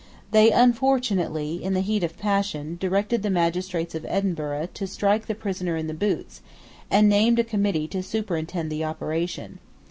[0.31, 5.35] They unfortunately, in the heat of passion, directed the magistrates of Edinburgh to strike the
[5.35, 6.41] prisoner in the boots,
[6.89, 9.59] and named a Committee to superintend the operation.